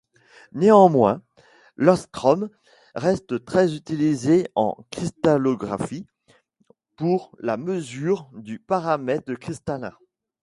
[0.53, 1.21] Néanmoins,
[1.75, 2.49] l'ångström
[2.95, 6.07] reste très utilisé en cristallographie
[6.97, 9.95] pour la mesure du paramètre cristallin.